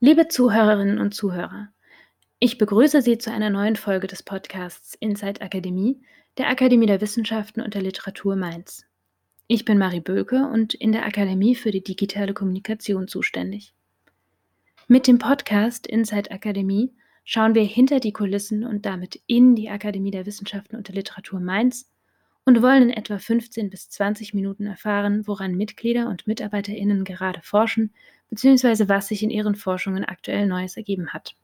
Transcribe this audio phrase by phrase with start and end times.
[0.00, 1.68] Liebe Zuhörerinnen und Zuhörer,
[2.38, 6.00] ich begrüße Sie zu einer neuen Folge des Podcasts Inside Akademie
[6.38, 8.84] der Akademie der Wissenschaften und der Literatur Mainz.
[9.46, 13.74] Ich bin Marie Böke und in der Akademie für die digitale Kommunikation zuständig.
[14.88, 16.92] Mit dem Podcast Inside Akademie
[17.24, 21.40] schauen wir hinter die Kulissen und damit in die Akademie der Wissenschaften und der Literatur
[21.40, 21.90] Mainz
[22.44, 27.92] und wollen in etwa 15 bis 20 Minuten erfahren, woran Mitglieder und Mitarbeiterinnen gerade forschen,
[28.30, 28.88] bzw.
[28.88, 31.36] was sich in ihren Forschungen aktuell Neues ergeben hat.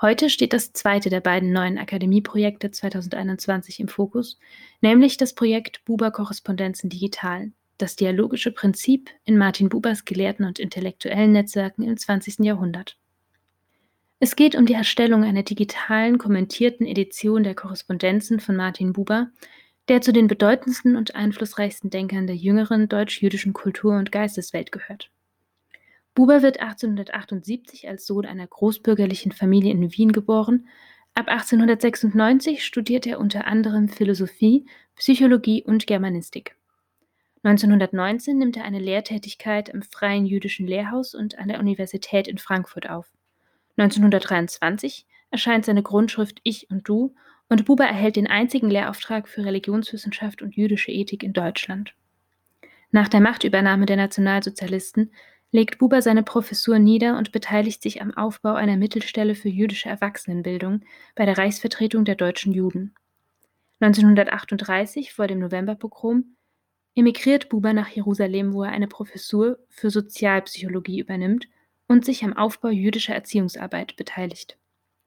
[0.00, 4.38] Heute steht das zweite der beiden neuen Akademieprojekte 2021 im Fokus,
[4.80, 11.32] nämlich das Projekt Buber Korrespondenzen Digital, das dialogische Prinzip in Martin Bubers gelehrten und intellektuellen
[11.32, 12.40] Netzwerken im 20.
[12.40, 12.96] Jahrhundert.
[14.20, 19.30] Es geht um die Erstellung einer digitalen, kommentierten Edition der Korrespondenzen von Martin Buber,
[19.88, 25.10] der zu den bedeutendsten und einflussreichsten Denkern der jüngeren deutsch-jüdischen Kultur- und Geisteswelt gehört.
[26.14, 30.68] Buber wird 1878 als Sohn einer großbürgerlichen Familie in Wien geboren.
[31.14, 36.56] Ab 1896 studiert er unter anderem Philosophie, Psychologie und Germanistik.
[37.44, 42.90] 1919 nimmt er eine Lehrtätigkeit im Freien Jüdischen Lehrhaus und an der Universität in Frankfurt
[42.90, 43.06] auf.
[43.76, 47.14] 1923 erscheint seine Grundschrift Ich und Du
[47.48, 51.94] und Buber erhält den einzigen Lehrauftrag für Religionswissenschaft und jüdische Ethik in Deutschland.
[52.90, 55.12] Nach der Machtübernahme der Nationalsozialisten
[55.50, 60.82] legt Buber seine Professur nieder und beteiligt sich am Aufbau einer Mittelstelle für jüdische Erwachsenenbildung
[61.14, 62.94] bei der Reichsvertretung der deutschen Juden.
[63.80, 66.36] 1938, vor dem Novemberpogrom,
[66.94, 71.48] emigriert Buber nach Jerusalem, wo er eine Professur für Sozialpsychologie übernimmt
[71.86, 74.58] und sich am Aufbau jüdischer Erziehungsarbeit beteiligt.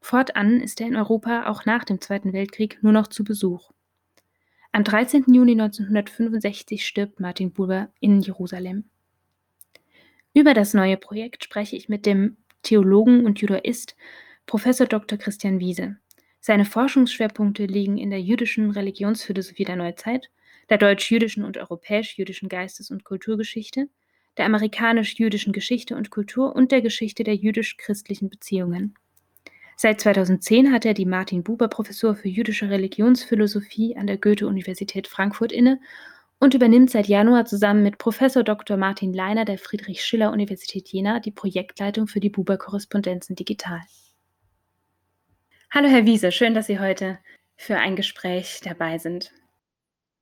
[0.01, 3.71] Fortan ist er in Europa auch nach dem Zweiten Weltkrieg nur noch zu Besuch.
[4.73, 5.25] Am 13.
[5.27, 8.89] Juni 1965 stirbt Martin Buber in Jerusalem.
[10.33, 13.95] Über das neue Projekt spreche ich mit dem Theologen und Judaist
[14.47, 14.63] Prof.
[14.63, 15.17] Dr.
[15.17, 15.97] Christian Wiese.
[16.39, 20.29] Seine Forschungsschwerpunkte liegen in der jüdischen Religionsphilosophie der Neuzeit,
[20.69, 23.89] der deutsch-jüdischen und europäisch-jüdischen Geistes- und Kulturgeschichte,
[24.37, 28.95] der amerikanisch-jüdischen Geschichte und Kultur und der Geschichte der jüdisch-christlichen Beziehungen.
[29.83, 35.51] Seit 2010 hat er die Martin Buber Professur für jüdische Religionsphilosophie an der Goethe-Universität Frankfurt
[35.51, 35.79] inne
[36.37, 38.77] und übernimmt seit Januar zusammen mit Professor Dr.
[38.77, 43.81] Martin Leiner der Friedrich-Schiller-Universität Jena die Projektleitung für die Buber-Korrespondenzen digital.
[45.71, 47.17] Hallo Herr Wiese, schön, dass Sie heute
[47.55, 49.31] für ein Gespräch dabei sind.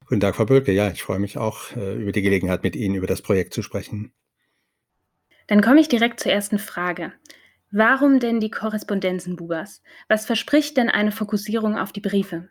[0.05, 0.71] Guten Tag, Frau Bölke.
[0.71, 3.61] Ja, ich freue mich auch äh, über die Gelegenheit, mit Ihnen über das Projekt zu
[3.61, 4.13] sprechen.
[5.47, 7.11] Dann komme ich direkt zur ersten Frage.
[7.71, 9.83] Warum denn die Korrespondenzen Bubers?
[10.07, 12.49] Was verspricht denn eine Fokussierung auf die Briefe?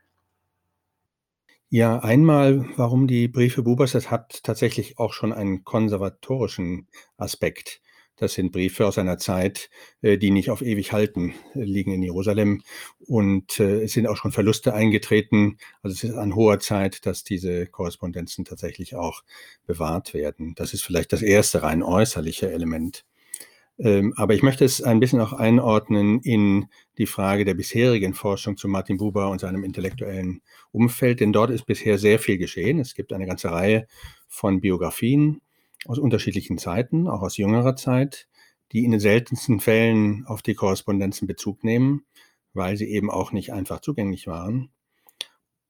[1.70, 7.82] Ja, einmal, warum die Briefe Bubers, das hat tatsächlich auch schon einen konservatorischen Aspekt.
[8.16, 9.70] Das sind Briefe aus einer Zeit,
[10.02, 12.62] äh, die nicht auf ewig halten, äh, liegen in Jerusalem.
[12.98, 15.58] Und äh, es sind auch schon Verluste eingetreten.
[15.82, 19.22] Also es ist an hoher Zeit, dass diese Korrespondenzen tatsächlich auch
[19.66, 20.54] bewahrt werden.
[20.56, 23.04] Das ist vielleicht das erste rein äußerliche Element.
[23.78, 26.66] Ähm, aber ich möchte es ein bisschen auch einordnen in
[26.98, 31.64] die Frage der bisherigen Forschung zu Martin Buber und seinem intellektuellen Umfeld, denn dort ist
[31.64, 32.80] bisher sehr viel geschehen.
[32.80, 33.86] Es gibt eine ganze Reihe
[34.26, 35.40] von Biografien
[35.86, 38.26] aus unterschiedlichen Zeiten, auch aus jüngerer Zeit,
[38.72, 42.04] die in den seltensten Fällen auf die Korrespondenzen Bezug nehmen,
[42.52, 44.70] weil sie eben auch nicht einfach zugänglich waren.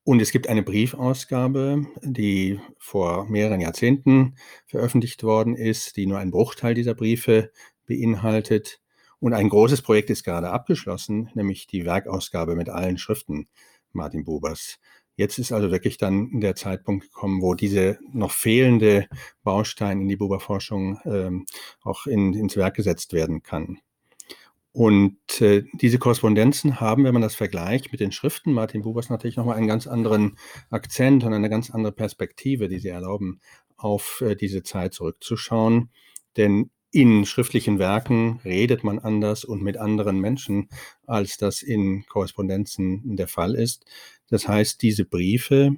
[0.02, 6.30] Und es gibt eine Briefausgabe, die vor mehreren Jahrzehnten veröffentlicht worden ist, die nur einen
[6.30, 7.50] Bruchteil dieser Briefe
[7.88, 8.80] beinhaltet.
[9.18, 13.48] Und ein großes Projekt ist gerade abgeschlossen, nämlich die Werkausgabe mit allen Schriften
[13.92, 14.78] Martin Bubers.
[15.16, 19.08] Jetzt ist also wirklich dann der Zeitpunkt gekommen, wo diese noch fehlende
[19.42, 21.46] Baustein in die Buber-Forschung ähm,
[21.82, 23.80] auch in, ins Werk gesetzt werden kann.
[24.70, 29.36] Und äh, diese Korrespondenzen haben, wenn man das vergleicht mit den Schriften Martin Bubers, natürlich
[29.36, 30.38] nochmal einen ganz anderen
[30.70, 33.40] Akzent und eine ganz andere Perspektive, die sie erlauben,
[33.76, 35.90] auf äh, diese Zeit zurückzuschauen.
[36.36, 40.68] Denn in schriftlichen Werken redet man anders und mit anderen Menschen,
[41.06, 43.84] als das in Korrespondenzen der Fall ist.
[44.30, 45.76] Das heißt, diese Briefe,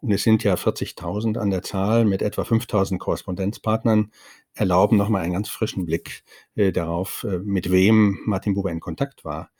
[0.00, 4.12] und es sind ja 40.000 an der Zahl mit etwa 5.000 Korrespondenzpartnern,
[4.54, 6.24] erlauben nochmal einen ganz frischen Blick
[6.56, 9.50] äh, darauf, äh, mit wem Martin Buber in Kontakt war,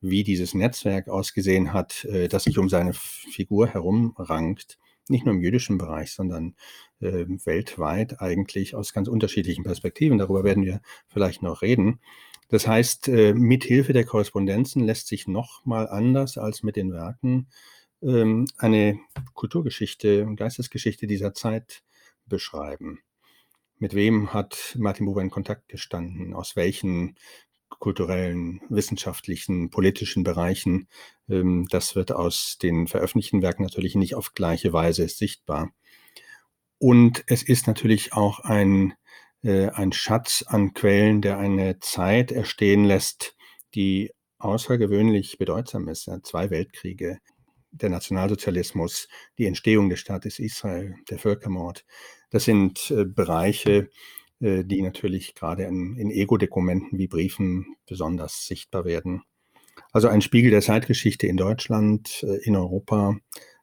[0.00, 5.40] wie dieses Netzwerk ausgesehen hat, äh, das sich um seine Figur herumrankt nicht nur im
[5.40, 6.54] jüdischen Bereich, sondern
[7.00, 10.18] äh, weltweit eigentlich aus ganz unterschiedlichen Perspektiven.
[10.18, 12.00] Darüber werden wir vielleicht noch reden.
[12.48, 16.92] Das heißt, äh, mit Hilfe der Korrespondenzen lässt sich noch mal anders als mit den
[16.92, 17.48] Werken
[18.02, 18.98] ähm, eine
[19.34, 21.82] Kulturgeschichte und Geistesgeschichte dieser Zeit
[22.26, 23.00] beschreiben.
[23.78, 26.32] Mit wem hat Martin Buber in Kontakt gestanden?
[26.32, 27.16] Aus welchen
[27.68, 30.88] kulturellen, wissenschaftlichen, politischen Bereichen?
[31.28, 35.70] Ähm, das wird aus den veröffentlichten Werken natürlich nicht auf gleiche Weise sichtbar.
[36.78, 38.94] Und es ist natürlich auch ein,
[39.42, 43.34] äh, ein Schatz an Quellen, der eine Zeit erstehen lässt,
[43.74, 46.10] die außergewöhnlich bedeutsam ist.
[46.22, 47.18] Zwei Weltkriege,
[47.70, 49.08] der Nationalsozialismus,
[49.38, 51.84] die Entstehung des Staates Israel, der Völkermord.
[52.30, 53.88] Das sind äh, Bereiche,
[54.40, 59.22] äh, die natürlich gerade in, in Ego-Dokumenten wie Briefen besonders sichtbar werden.
[59.92, 63.16] Also ein Spiegel der Zeitgeschichte in Deutschland, äh, in Europa,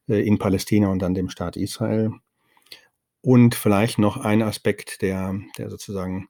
[0.07, 2.11] äh, in Palästina und dann dem Staat Israel.
[3.21, 6.27] Und vielleicht noch ein Aspekt, der, der sozusagen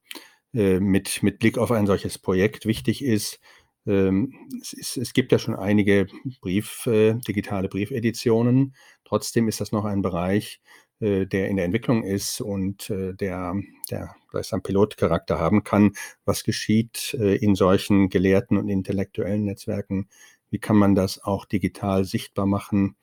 [0.56, 3.40] mit, mit Blick auf ein solches Projekt wichtig ist,
[3.88, 4.32] ähm,
[4.62, 6.06] es, ist, es, gibt ja schon einige
[6.42, 8.76] Brief, digitale Briefeditionen.
[9.04, 10.62] Trotzdem ist das noch ein Bereich,
[11.04, 13.56] der in der Entwicklung ist und äh, der,
[13.90, 15.94] der gleichsam Pilotcharakter haben kann.
[16.26, 20.08] Was geschieht äh, in solchen gelehrten und intellektuellen Netzwerken?
[20.50, 22.96] Wie kann man das auch digital sichtbar machen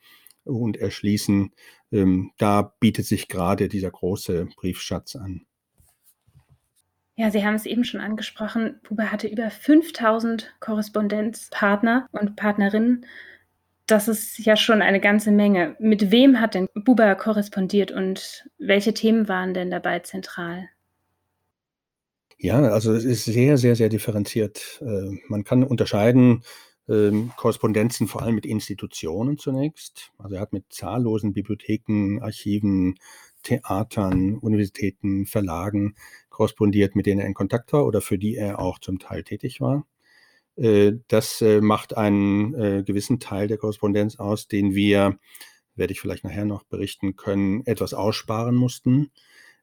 [0.45, 1.53] und erschließen?
[1.93, 5.47] Ähm, da bietet sich gerade dieser große Briefschatz an.
[7.17, 8.81] Ja, Sie haben es eben schon angesprochen.
[8.89, 13.05] Buber hatte über 5000 Korrespondenzpartner und Partnerinnen.
[13.91, 15.75] Das ist ja schon eine ganze Menge.
[15.81, 20.69] Mit wem hat denn Buber korrespondiert und welche Themen waren denn dabei zentral?
[22.39, 24.81] Ja, also es ist sehr, sehr, sehr differenziert.
[24.81, 26.45] Äh, man kann unterscheiden
[26.89, 30.13] ähm, Korrespondenzen vor allem mit Institutionen zunächst.
[30.19, 32.95] Also er hat mit zahllosen Bibliotheken, Archiven,
[33.43, 35.97] Theatern, Universitäten, Verlagen
[36.29, 39.61] korrespondiert, mit denen er in Kontakt war oder für die er auch zum Teil tätig
[39.61, 39.85] war.
[40.61, 45.19] Äh, das äh, macht einen äh, gewissen Teil der Korrespondenz aus, den wir,
[45.75, 49.11] werde ich vielleicht nachher noch berichten können, etwas aussparen mussten,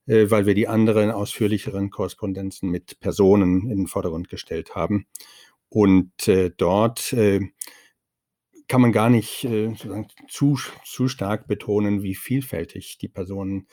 [0.09, 5.05] weil wir die anderen ausführlicheren Korrespondenzen mit Personen in den Vordergrund gestellt haben.
[5.67, 6.13] Und
[6.55, 7.13] dort
[8.67, 9.73] kann man gar nicht äh,
[10.27, 13.67] zu, zu stark betonen, wie vielfältig die Personen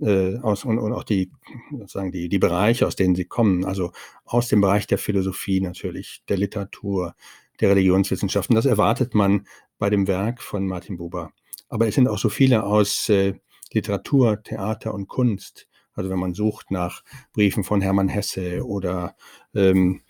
[0.00, 1.30] äh, aus und, und auch die,
[1.70, 3.64] sozusagen die, die Bereiche, aus denen sie kommen.
[3.64, 3.92] Also
[4.24, 7.14] aus dem Bereich der Philosophie natürlich, der Literatur,
[7.60, 8.54] der Religionswissenschaften.
[8.54, 9.46] Das erwartet man
[9.78, 11.32] bei dem Werk von Martin Buber.
[11.68, 13.34] Aber es sind auch so viele aus äh,
[13.72, 15.68] Literatur, Theater und Kunst.
[15.92, 17.02] Also wenn man sucht nach
[17.32, 19.16] Briefen von Hermann Hesse oder
[19.54, 20.02] ähm,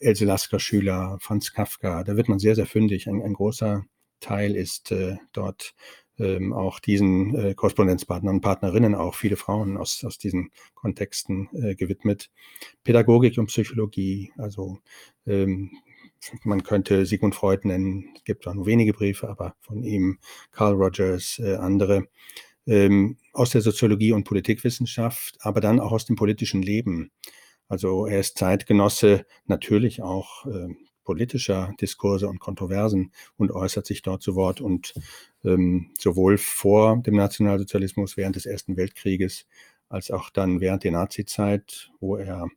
[0.00, 3.08] Else Lasker Schüler, Franz Kafka, da wird man sehr, sehr fündig.
[3.08, 3.84] Ein, ein großer
[4.20, 5.74] Teil ist äh, dort
[6.18, 11.74] ähm, auch diesen äh, Korrespondenzpartnern und Partnerinnen, auch viele Frauen aus, aus diesen Kontexten äh,
[11.74, 12.30] gewidmet.
[12.84, 14.78] Pädagogik und Psychologie, also
[15.26, 15.70] ähm,
[16.44, 20.18] man könnte Sigmund Freud nennen, es gibt zwar nur wenige Briefe, aber von ihm
[20.52, 22.08] Carl Rogers, äh, andere,
[22.66, 27.10] ähm, aus der Soziologie und Politikwissenschaft, aber dann auch aus dem politischen Leben.
[27.68, 30.68] Also er ist Zeitgenosse natürlich auch äh,
[31.04, 34.94] politischer Diskurse und Kontroversen und äußert sich dort zu Wort und
[35.44, 39.46] ähm, sowohl vor dem Nationalsozialismus während des Ersten Weltkrieges
[39.88, 42.48] als auch dann während der Nazizeit, wo er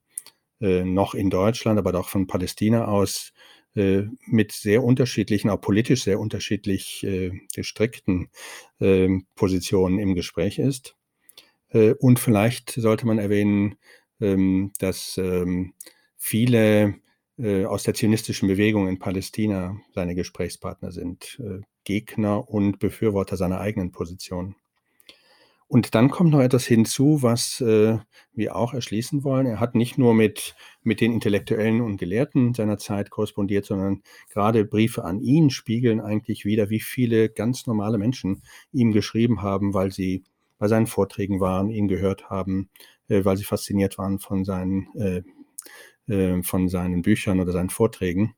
[0.61, 3.33] äh, noch in Deutschland, aber auch von Palästina aus
[3.75, 8.29] äh, mit sehr unterschiedlichen, auch politisch sehr unterschiedlich äh, gestrickten
[8.79, 10.95] äh, Positionen im Gespräch ist.
[11.69, 13.75] Äh, und vielleicht sollte man erwähnen,
[14.21, 15.73] ähm, dass ähm,
[16.17, 16.95] viele
[17.37, 23.59] äh, aus der zionistischen Bewegung in Palästina seine Gesprächspartner sind, äh, Gegner und Befürworter seiner
[23.59, 24.55] eigenen Position.
[25.67, 27.97] Und dann kommt noch etwas hinzu, was äh,
[28.33, 29.47] wir auch erschließen wollen.
[29.47, 34.65] Er hat nicht nur mit, mit den Intellektuellen und Gelehrten seiner Zeit korrespondiert, sondern gerade
[34.65, 39.91] Briefe an ihn spiegeln eigentlich wieder, wie viele ganz normale Menschen ihm geschrieben haben, weil
[39.91, 40.23] sie
[40.59, 42.69] bei seinen Vorträgen waren, ihn gehört haben,
[43.07, 45.23] äh, weil sie fasziniert waren von seinen äh,
[46.07, 48.35] äh, von seinen Büchern oder seinen Vorträgen.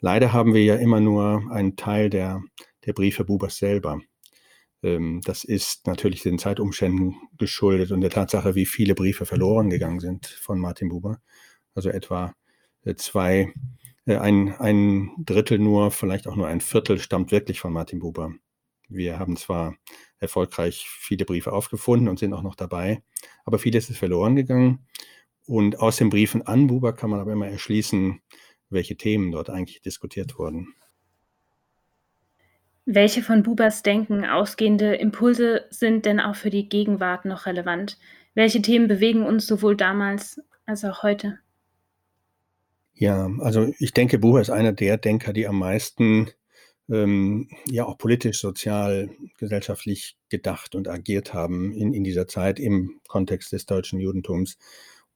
[0.00, 2.42] Leider haben wir ja immer nur einen Teil der,
[2.86, 4.00] der Briefe Bubers selber.
[4.82, 10.00] Ähm, das ist natürlich den Zeitumständen geschuldet und der Tatsache, wie viele Briefe verloren gegangen
[10.00, 11.20] sind von Martin Buber.
[11.74, 12.34] Also etwa
[12.84, 13.52] äh, zwei,
[14.06, 18.32] äh, ein, ein Drittel nur, vielleicht auch nur ein Viertel stammt wirklich von Martin Buber.
[18.88, 19.76] Wir haben zwar
[20.18, 23.02] erfolgreich viele Briefe aufgefunden und sind auch noch dabei,
[23.44, 24.86] aber vieles ist verloren gegangen.
[25.50, 28.20] Und aus den Briefen an Buber kann man aber immer erschließen,
[28.68, 30.74] welche Themen dort eigentlich diskutiert wurden.
[32.84, 37.98] Welche von Bubers Denken ausgehende Impulse sind denn auch für die Gegenwart noch relevant?
[38.34, 41.40] Welche Themen bewegen uns sowohl damals als auch heute?
[42.94, 46.30] Ja, also ich denke, Buber ist einer der Denker, die am meisten
[46.88, 53.00] ähm, ja auch politisch, sozial, gesellschaftlich gedacht und agiert haben in, in dieser Zeit im
[53.08, 54.56] Kontext des deutschen Judentums.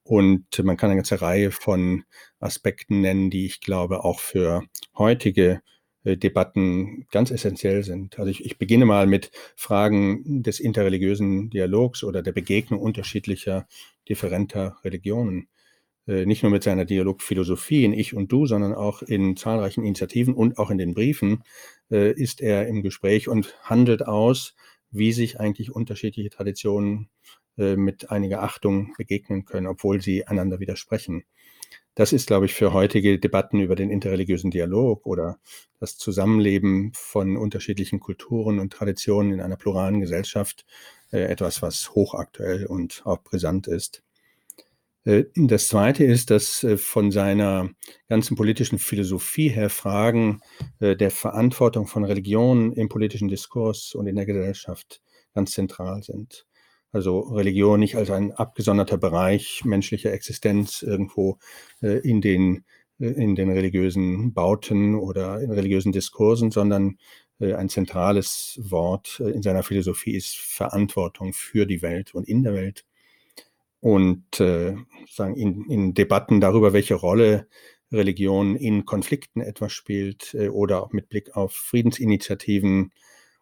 [0.05, 2.03] Und man kann eine ganze Reihe von
[2.39, 4.63] Aspekten nennen, die ich glaube auch für
[4.95, 5.61] heutige
[6.03, 8.19] äh, Debatten ganz essentiell sind.
[8.19, 13.67] Also ich, ich, beginne mal mit Fragen des interreligiösen Dialogs oder der Begegnung unterschiedlicher,
[14.07, 15.47] differenter Religionen.
[16.07, 20.35] Äh, nicht nur mit seiner Dialogphilosophie in Ich und Du, sondern auch in zahlreichen Initiativen
[20.35, 21.43] und auch in den Briefen
[21.89, 24.53] äh, ist er im Gespräch und handelt aus,
[24.91, 27.09] wie sich eigentlich unterschiedliche Traditionen
[27.57, 31.23] mit einiger Achtung begegnen können, obwohl sie einander widersprechen.
[31.95, 35.39] Das ist, glaube ich, für heutige Debatten über den interreligiösen Dialog oder
[35.79, 40.65] das Zusammenleben von unterschiedlichen Kulturen und Traditionen in einer pluralen Gesellschaft
[41.11, 44.03] äh, etwas, was hochaktuell und auch brisant ist.
[45.05, 47.69] Äh, das Zweite ist, dass äh, von seiner
[48.09, 50.41] ganzen politischen Philosophie her Fragen
[50.79, 55.01] äh, der Verantwortung von Religion im politischen Diskurs und in der Gesellschaft
[55.33, 56.45] ganz zentral sind.
[56.91, 61.39] Also Religion nicht als ein abgesonderter Bereich menschlicher Existenz irgendwo
[61.81, 62.63] äh, in, den,
[62.99, 66.97] äh, in den religiösen Bauten oder in religiösen Diskursen, sondern
[67.39, 72.43] äh, ein zentrales Wort äh, in seiner Philosophie ist Verantwortung für die Welt und in
[72.43, 72.85] der Welt.
[73.81, 74.75] Und äh,
[75.09, 77.47] sagen in, in Debatten darüber, welche Rolle
[77.91, 82.91] Religion in Konflikten etwas spielt äh, oder auch mit Blick auf Friedensinitiativen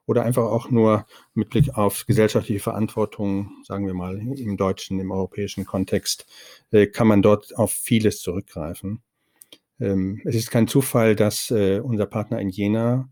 [0.05, 5.11] oder einfach auch nur mit Blick auf gesellschaftliche Verantwortung, sagen wir mal im deutschen, im
[5.11, 6.25] europäischen Kontext,
[6.71, 9.01] äh, kann man dort auf vieles zurückgreifen.
[9.79, 13.09] Ähm, es ist kein Zufall, dass äh, unser Partner in Jena,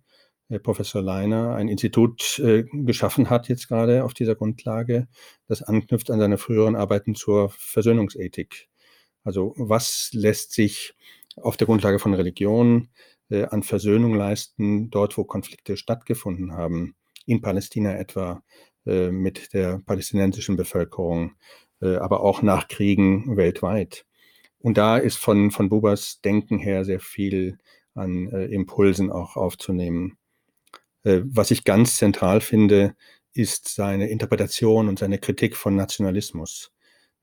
[0.50, 2.42] äh, Professor Leiner, ein Institut
[2.74, 5.08] geschaffen hat, jetzt gerade auf dieser Grundlage,
[5.48, 8.68] das anknüpft an seine früheren Arbeiten zur Versöhnungsethik.
[9.24, 10.94] Also was lässt sich
[11.38, 12.90] auf der Grundlage von Religion
[13.32, 16.96] an Versöhnung leisten, dort wo Konflikte stattgefunden haben,
[17.26, 18.44] in Palästina etwa
[18.86, 21.36] äh, mit der palästinensischen Bevölkerung,
[21.82, 24.06] äh, aber auch nach Kriegen weltweit.
[24.60, 27.58] Und da ist von, von Bubas Denken her sehr viel
[27.96, 30.18] an äh, Impulsen auch aufzunehmen.
[31.04, 32.96] Äh, was ich ganz zentral finde,
[33.34, 36.72] ist seine Interpretation und seine Kritik von Nationalismus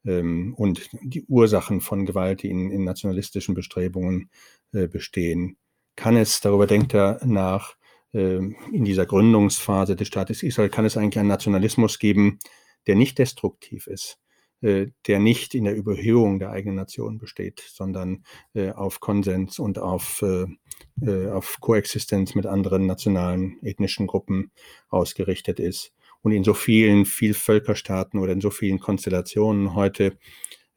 [0.04, 4.30] ähm, und die Ursachen von Gewalt, die in, in nationalistischen Bestrebungen
[4.72, 5.56] äh, bestehen
[5.98, 7.74] kann es, darüber denkt er nach,
[8.14, 12.38] ähm, in dieser Gründungsphase des Staates Israel, kann es eigentlich einen Nationalismus geben,
[12.86, 14.16] der nicht destruktiv ist,
[14.60, 18.22] äh, der nicht in der Überhöhung der eigenen Nation besteht, sondern
[18.54, 20.46] äh, auf Konsens und auf, äh,
[21.30, 24.52] auf Koexistenz mit anderen nationalen ethnischen Gruppen
[24.88, 25.92] ausgerichtet ist.
[26.22, 30.16] Und in so vielen Vielvölkerstaaten oder in so vielen Konstellationen heute,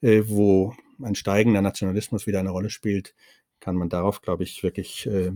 [0.02, 0.74] wo
[1.04, 3.16] ein steigender Nationalismus wieder eine Rolle spielt,
[3.62, 5.32] kann man darauf, glaube ich, wirklich äh,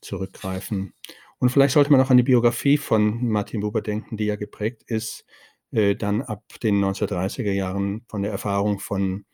[0.00, 0.94] zurückgreifen.
[1.38, 4.84] Und vielleicht sollte man auch an die Biografie von Martin Buber denken, die ja geprägt
[4.86, 5.24] ist,
[5.72, 9.24] äh, dann ab den 1930er Jahren von der Erfahrung von,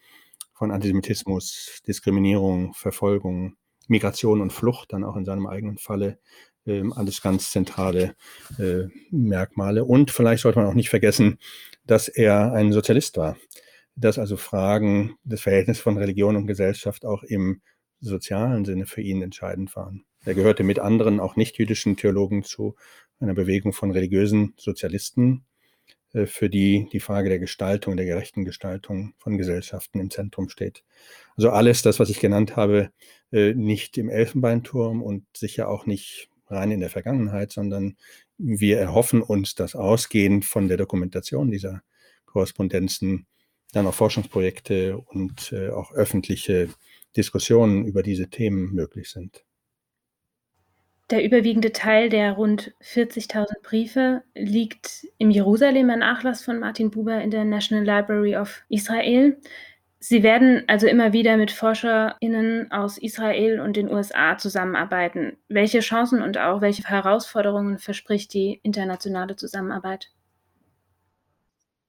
[0.55, 3.57] von Antisemitismus, Diskriminierung, Verfolgung,
[3.89, 6.19] Migration und Flucht, dann auch in seinem eigenen Falle.
[6.65, 8.15] Äh, alles ganz zentrale
[8.59, 9.85] äh, Merkmale.
[9.85, 11.39] Und vielleicht sollte man auch nicht vergessen,
[11.85, 13.37] dass er ein Sozialist war
[13.95, 17.61] dass also Fragen des Verhältnisses von Religion und Gesellschaft auch im
[18.03, 20.05] sozialen Sinne für ihn entscheidend waren.
[20.25, 22.77] Er gehörte mit anderen, auch nicht-jüdischen Theologen zu
[23.19, 25.45] einer Bewegung von religiösen Sozialisten,
[26.13, 30.85] äh, für die die Frage der Gestaltung, der gerechten Gestaltung von Gesellschaften im Zentrum steht.
[31.37, 32.91] Also alles das, was ich genannt habe,
[33.33, 37.97] äh, nicht im Elfenbeinturm und sicher auch nicht rein in der Vergangenheit, sondern
[38.37, 41.83] wir erhoffen uns, dass ausgehend von der Dokumentation dieser
[42.27, 43.27] Korrespondenzen
[43.73, 46.69] dann auch Forschungsprojekte und äh, auch öffentliche
[47.17, 49.45] Diskussionen über diese Themen möglich sind.
[51.11, 57.31] Der überwiegende Teil der rund 40.000 Briefe liegt im Jerusalemer Nachlass von Martin Buber in
[57.31, 59.37] der National Library of Israel.
[59.99, 65.37] Sie werden also immer wieder mit ForscherInnen aus Israel und den USA zusammenarbeiten.
[65.49, 70.11] Welche Chancen und auch welche Herausforderungen verspricht die internationale Zusammenarbeit?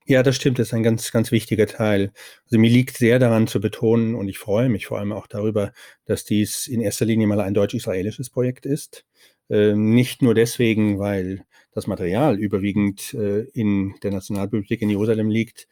[0.05, 2.11] Ja, das stimmt, das ist ein ganz, ganz wichtiger Teil.
[2.45, 5.71] Also mir liegt sehr daran zu betonen und ich freue mich vor allem auch darüber,
[6.05, 9.05] dass dies in erster Linie mal ein deutsch-israelisches Projekt ist.
[9.49, 15.67] Ähm, nicht nur deswegen, weil das Material überwiegend äh, in der Nationalbibliothek in Jerusalem liegt,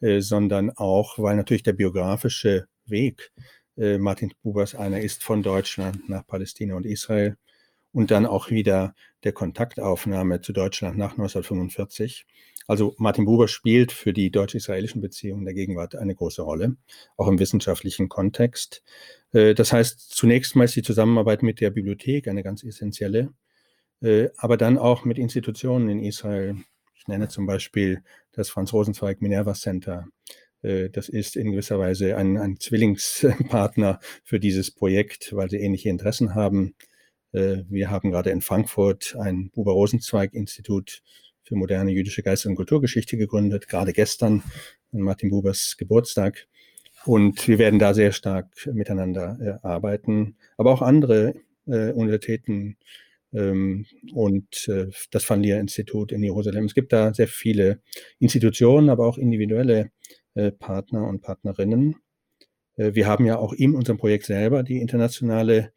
[0.00, 3.32] äh, sondern auch, weil natürlich der biografische Weg
[3.76, 7.36] äh, Martin Bubers einer ist von Deutschland nach Palästina und Israel
[7.96, 12.26] und dann auch wieder der Kontaktaufnahme zu Deutschland nach 1945
[12.66, 16.76] also Martin Buber spielt für die deutsch-israelischen Beziehungen der Gegenwart eine große Rolle,
[17.16, 18.82] auch im wissenschaftlichen Kontext.
[19.32, 23.30] Äh, das heißt, zunächst mal ist die Zusammenarbeit mit der Bibliothek eine ganz essentielle.
[24.02, 26.56] äh, aber dann auch mit Institutionen in Israel.
[26.94, 30.06] Ich nenne zum Beispiel das Franz Rosenzweig Minerva Center.
[30.62, 35.88] Äh, das ist in gewisser Weise ein, ein Zwillingspartner für dieses Projekt, weil sie ähnliche
[35.88, 36.74] Interessen haben.
[37.36, 41.02] Äh, wir haben gerade in Frankfurt ein Buber-Rosenzweig-Institut
[41.42, 44.42] für moderne jüdische Geist- und Kulturgeschichte gegründet, gerade gestern
[44.92, 46.48] an Martin Bubers Geburtstag.
[47.04, 50.36] Und wir werden da sehr stark miteinander äh, arbeiten.
[50.56, 51.34] Aber auch andere
[51.66, 52.78] äh, Universitäten
[53.34, 56.64] ähm, und äh, das Fanlia-Institut in Jerusalem.
[56.64, 57.80] Es gibt da sehr viele
[58.18, 59.90] Institutionen, aber auch individuelle
[60.34, 61.96] äh, Partner und Partnerinnen.
[62.76, 65.72] Äh, wir haben ja auch in unserem Projekt selber die internationale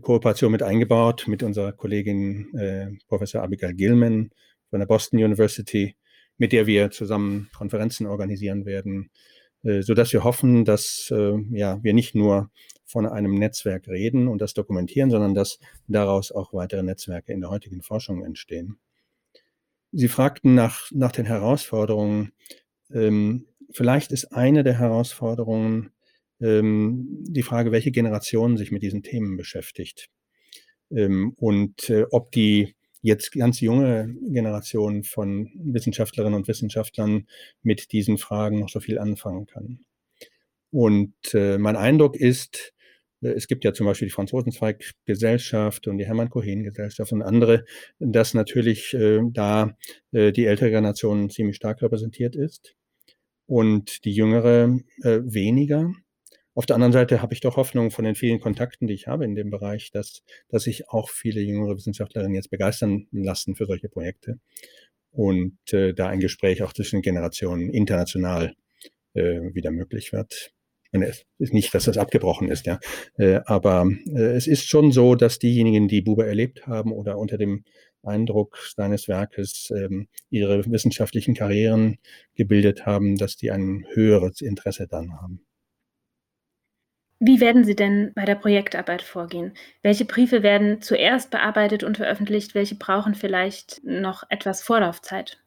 [0.00, 4.30] Kooperation mit eingebaut, mit unserer Kollegin äh, Professor Abigail Gilman
[4.70, 5.96] von der Boston University,
[6.38, 9.10] mit der wir zusammen Konferenzen organisieren werden,
[9.64, 12.50] äh, so dass wir hoffen, dass äh, ja, wir nicht nur
[12.84, 15.58] von einem Netzwerk reden und das dokumentieren, sondern dass
[15.88, 18.78] daraus auch weitere Netzwerke in der heutigen Forschung entstehen.
[19.92, 22.32] Sie fragten nach, nach den Herausforderungen.
[22.90, 25.90] Ähm, vielleicht ist eine der Herausforderungen
[26.42, 30.10] die Frage, welche Generation sich mit diesen Themen beschäftigt
[30.94, 37.26] ähm, und äh, ob die jetzt ganz junge Generation von Wissenschaftlerinnen und Wissenschaftlern
[37.62, 39.80] mit diesen Fragen noch so viel anfangen kann.
[40.70, 42.72] Und äh, mein Eindruck ist,
[43.20, 47.64] äh, es gibt ja zum Beispiel die Franzosenzweig-Gesellschaft und die Hermann-Cohen-Gesellschaft und andere,
[47.98, 48.96] dass natürlich
[49.32, 49.76] da
[50.12, 52.74] die ältere Generation ziemlich stark repräsentiert ist
[53.46, 55.92] und die jüngere weniger.
[56.54, 59.24] Auf der anderen Seite habe ich doch Hoffnung von den vielen Kontakten, die ich habe
[59.24, 63.88] in dem Bereich, dass, dass sich auch viele jüngere Wissenschaftlerinnen jetzt begeistern lassen für solche
[63.88, 64.38] Projekte
[65.12, 68.54] und äh, da ein Gespräch auch zwischen Generationen international
[69.14, 70.52] äh, wieder möglich wird.
[70.92, 72.78] Und es ist nicht, dass das abgebrochen ist, ja.
[73.16, 77.38] Äh, aber äh, es ist schon so, dass diejenigen, die Buber erlebt haben oder unter
[77.38, 77.64] dem
[78.02, 81.98] Eindruck seines Werkes ähm, ihre wissenschaftlichen Karrieren
[82.34, 85.46] gebildet haben, dass die ein höheres Interesse dann haben.
[87.24, 89.52] Wie werden Sie denn bei der Projektarbeit vorgehen?
[89.80, 92.56] Welche Briefe werden zuerst bearbeitet und veröffentlicht?
[92.56, 95.38] Welche brauchen vielleicht noch etwas Vorlaufzeit?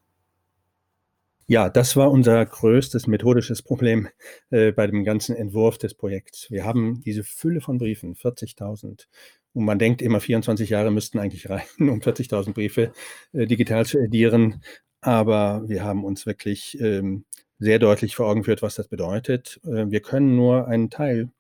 [1.48, 4.08] Ja, das war unser größtes methodisches Problem
[4.52, 6.50] äh, bei dem ganzen Entwurf des Projekts.
[6.50, 9.08] Wir haben diese Fülle von Briefen, 40.000.
[9.52, 12.94] Und man denkt immer, 24 Jahre müssten eigentlich reichen, um 40.000 Briefe
[13.34, 14.64] äh, digital zu edieren.
[15.02, 17.26] Aber wir haben uns wirklich ähm,
[17.60, 19.60] sehr deutlich vor Augen geführt, was das bedeutet.
[19.66, 21.32] Äh, wir können nur einen Teil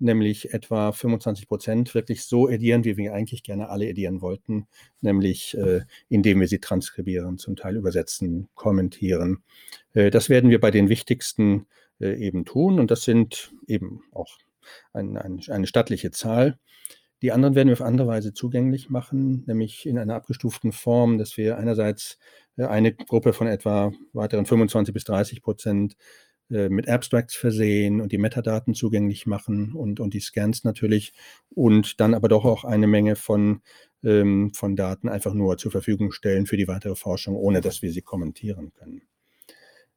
[0.00, 4.66] nämlich etwa 25 Prozent wirklich so edieren, wie wir eigentlich gerne alle edieren wollten,
[5.00, 9.42] nämlich äh, indem wir sie transkribieren, zum Teil übersetzen, kommentieren.
[9.92, 11.66] Äh, das werden wir bei den wichtigsten
[12.00, 14.38] äh, eben tun und das sind eben auch
[14.92, 16.58] ein, ein, eine stattliche Zahl.
[17.22, 21.36] Die anderen werden wir auf andere Weise zugänglich machen, nämlich in einer abgestuften Form, dass
[21.36, 22.18] wir einerseits
[22.56, 25.96] äh, eine Gruppe von etwa weiteren 25 bis 30 Prozent
[26.50, 31.12] mit Abstracts versehen und die Metadaten zugänglich machen und, und die Scans natürlich
[31.54, 33.60] und dann aber doch auch eine Menge von,
[34.02, 37.92] ähm, von Daten einfach nur zur Verfügung stellen für die weitere Forschung, ohne dass wir
[37.92, 39.02] sie kommentieren können.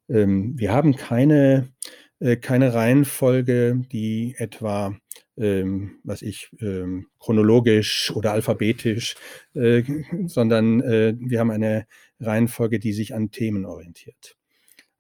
[0.10, 1.74] Ähm, wir haben keine,
[2.20, 4.96] äh, keine Reihenfolge, die etwa
[5.38, 9.16] ähm, was ich, ähm, chronologisch oder alphabetisch,
[9.56, 9.84] äh,
[10.28, 11.88] sondern äh, wir haben eine
[12.20, 14.36] Reihenfolge, die sich an Themen orientiert.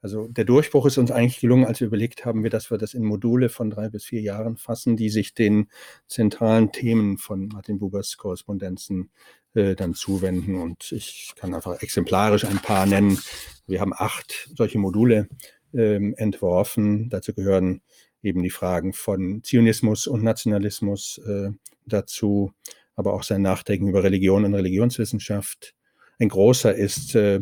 [0.03, 3.05] Also der Durchbruch ist uns eigentlich gelungen, als wir überlegt haben, dass wir das in
[3.05, 5.69] Module von drei bis vier Jahren fassen, die sich den
[6.07, 9.11] zentralen Themen von Martin Bubers Korrespondenzen
[9.53, 10.55] äh, dann zuwenden.
[10.55, 13.17] Und ich kann einfach exemplarisch ein paar nennen.
[13.65, 15.29] Wir haben acht solche Module
[15.73, 17.09] ähm, entworfen.
[17.09, 17.81] Dazu gehören
[18.21, 21.51] eben die Fragen von Zionismus und Nationalismus äh,
[21.85, 22.51] dazu,
[22.97, 25.75] aber auch sein Nachdenken über Religion und Religionswissenschaft.
[26.19, 27.39] Ein großer ist äh,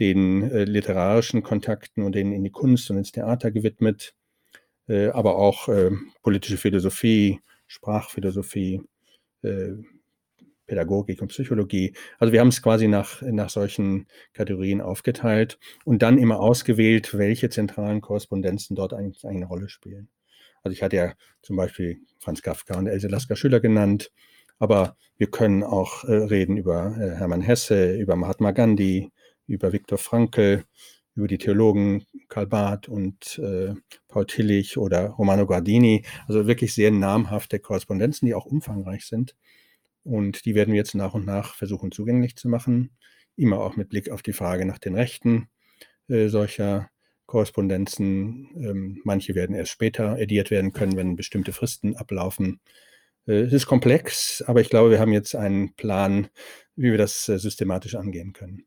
[0.00, 4.14] den äh, literarischen Kontakten und denen in die Kunst und ins Theater gewidmet,
[4.88, 5.90] äh, aber auch äh,
[6.22, 8.82] politische Philosophie, Sprachphilosophie,
[9.42, 9.72] äh,
[10.66, 11.94] Pädagogik und Psychologie.
[12.18, 17.48] Also wir haben es quasi nach, nach solchen Kategorien aufgeteilt und dann immer ausgewählt, welche
[17.50, 20.08] zentralen Korrespondenzen dort eigentlich eine Rolle spielen.
[20.62, 24.12] Also ich hatte ja zum Beispiel Franz Kafka und Else Lasker Schüler genannt,
[24.58, 29.10] aber wir können auch äh, reden über äh, Hermann Hesse, über Mahatma Gandhi,
[29.48, 30.64] über Viktor Frankl,
[31.16, 33.74] über die Theologen Karl Barth und äh,
[34.06, 36.04] Paul Tillich oder Romano Guardini.
[36.28, 39.34] Also wirklich sehr namhafte Korrespondenzen, die auch umfangreich sind.
[40.04, 42.90] Und die werden wir jetzt nach und nach versuchen zugänglich zu machen.
[43.34, 45.48] Immer auch mit Blick auf die Frage nach den Rechten
[46.08, 46.90] äh, solcher
[47.26, 48.48] Korrespondenzen.
[48.56, 52.60] Ähm, manche werden erst später ediert werden können, wenn bestimmte Fristen ablaufen.
[53.26, 56.28] Äh, es ist komplex, aber ich glaube, wir haben jetzt einen Plan,
[56.76, 58.66] wie wir das äh, systematisch angehen können.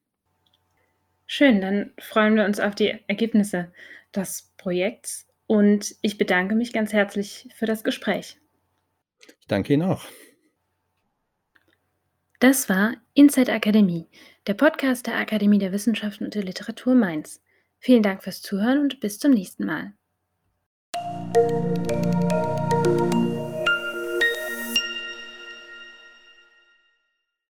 [1.34, 3.72] Schön, dann freuen wir uns auf die Ergebnisse
[4.14, 8.38] des Projekts und ich bedanke mich ganz herzlich für das Gespräch.
[9.40, 10.04] Ich danke Ihnen auch.
[12.42, 14.10] Das war Inside Akademie,
[14.46, 17.42] der Podcast der Akademie der Wissenschaften und der Literatur Mainz.
[17.80, 19.94] Vielen Dank fürs Zuhören und bis zum nächsten Mal.